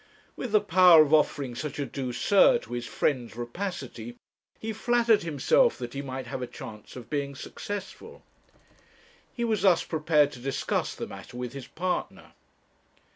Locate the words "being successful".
7.07-8.23